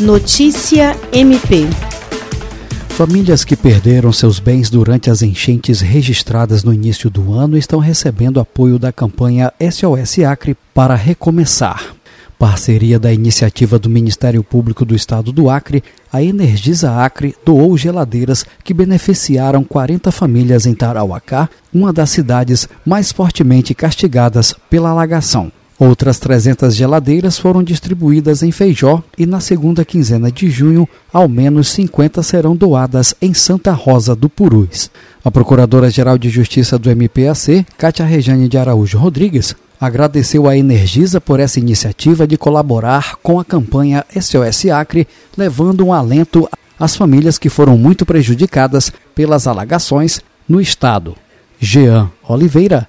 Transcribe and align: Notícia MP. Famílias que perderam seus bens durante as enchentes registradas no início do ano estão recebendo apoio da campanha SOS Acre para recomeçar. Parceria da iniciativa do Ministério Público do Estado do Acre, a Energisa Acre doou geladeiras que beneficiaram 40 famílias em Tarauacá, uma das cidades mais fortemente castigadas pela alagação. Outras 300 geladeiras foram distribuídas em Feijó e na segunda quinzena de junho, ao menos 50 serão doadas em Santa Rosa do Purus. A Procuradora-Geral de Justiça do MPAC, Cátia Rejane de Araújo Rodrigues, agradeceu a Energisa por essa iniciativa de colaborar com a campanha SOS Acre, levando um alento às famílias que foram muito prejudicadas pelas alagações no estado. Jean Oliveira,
Notícia 0.00 0.94
MP. 1.10 1.66
Famílias 2.90 3.46
que 3.46 3.56
perderam 3.56 4.12
seus 4.12 4.38
bens 4.38 4.68
durante 4.68 5.08
as 5.08 5.22
enchentes 5.22 5.80
registradas 5.80 6.62
no 6.62 6.70
início 6.70 7.08
do 7.08 7.32
ano 7.32 7.56
estão 7.56 7.78
recebendo 7.78 8.38
apoio 8.38 8.78
da 8.78 8.92
campanha 8.92 9.50
SOS 9.58 10.18
Acre 10.18 10.54
para 10.74 10.94
recomeçar. 10.94 11.94
Parceria 12.38 12.98
da 12.98 13.10
iniciativa 13.10 13.78
do 13.78 13.88
Ministério 13.88 14.44
Público 14.44 14.84
do 14.84 14.94
Estado 14.94 15.32
do 15.32 15.48
Acre, 15.48 15.82
a 16.12 16.22
Energisa 16.22 17.02
Acre 17.02 17.34
doou 17.42 17.74
geladeiras 17.78 18.44
que 18.62 18.74
beneficiaram 18.74 19.64
40 19.64 20.12
famílias 20.12 20.66
em 20.66 20.74
Tarauacá, 20.74 21.48
uma 21.72 21.90
das 21.90 22.10
cidades 22.10 22.68
mais 22.84 23.12
fortemente 23.12 23.74
castigadas 23.74 24.54
pela 24.68 24.90
alagação. 24.90 25.50
Outras 25.78 26.18
300 26.18 26.74
geladeiras 26.74 27.38
foram 27.38 27.62
distribuídas 27.62 28.42
em 28.42 28.50
Feijó 28.50 29.02
e 29.18 29.26
na 29.26 29.40
segunda 29.40 29.84
quinzena 29.84 30.32
de 30.32 30.48
junho, 30.50 30.88
ao 31.12 31.28
menos 31.28 31.68
50 31.68 32.22
serão 32.22 32.56
doadas 32.56 33.14
em 33.20 33.34
Santa 33.34 33.72
Rosa 33.72 34.16
do 34.16 34.26
Purus. 34.26 34.90
A 35.22 35.30
Procuradora-Geral 35.30 36.16
de 36.16 36.30
Justiça 36.30 36.78
do 36.78 36.90
MPAC, 36.90 37.66
Cátia 37.76 38.06
Rejane 38.06 38.48
de 38.48 38.56
Araújo 38.56 38.96
Rodrigues, 38.96 39.54
agradeceu 39.78 40.48
a 40.48 40.56
Energisa 40.56 41.20
por 41.20 41.40
essa 41.40 41.60
iniciativa 41.60 42.26
de 42.26 42.38
colaborar 42.38 43.16
com 43.16 43.38
a 43.38 43.44
campanha 43.44 44.02
SOS 44.18 44.70
Acre, 44.70 45.06
levando 45.36 45.84
um 45.84 45.92
alento 45.92 46.48
às 46.80 46.96
famílias 46.96 47.38
que 47.38 47.50
foram 47.50 47.76
muito 47.76 48.06
prejudicadas 48.06 48.90
pelas 49.14 49.46
alagações 49.46 50.22
no 50.48 50.58
estado. 50.58 51.14
Jean 51.60 52.10
Oliveira, 52.26 52.88